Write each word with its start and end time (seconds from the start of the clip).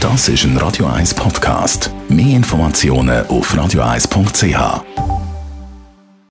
Das 0.00 0.28
ist 0.30 0.44
ein 0.44 0.56
Radio 0.56 0.86
1 0.86 1.12
Podcast. 1.12 1.90
Mehr 2.08 2.36
Informationen 2.36 3.26
auf 3.26 3.54
radio1.ch. 3.54 5.19